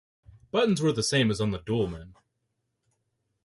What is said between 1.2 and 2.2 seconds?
as on the dolman.